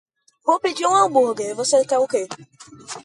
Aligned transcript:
Vou 0.43 0.59
pedir 0.59 0.87
um 0.87 0.95
hambúrger. 0.95 1.53
Você 1.55 1.85
quer 1.85 1.99
o 1.99 2.07
quê? 2.07 2.27